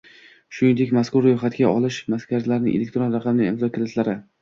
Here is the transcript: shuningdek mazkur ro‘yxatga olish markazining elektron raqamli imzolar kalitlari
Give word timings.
shuningdek 0.59 0.93
mazkur 0.99 1.25
ro‘yxatga 1.27 1.69
olish 1.73 2.01
markazining 2.17 2.69
elektron 2.75 3.17
raqamli 3.19 3.51
imzolar 3.55 3.77
kalitlari 3.81 4.23